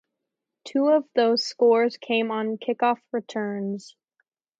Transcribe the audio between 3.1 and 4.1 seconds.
returns.